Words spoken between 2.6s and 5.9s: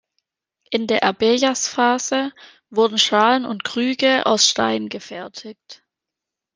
wurden Schalen und Krüge aus Stein gefertigt.